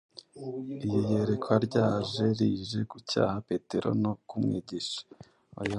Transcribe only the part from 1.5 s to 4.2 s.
ryaje rije gucyaha Petero no